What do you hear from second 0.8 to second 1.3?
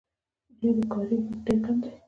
کاري